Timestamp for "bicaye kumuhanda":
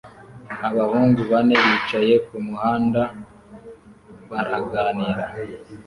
1.65-3.01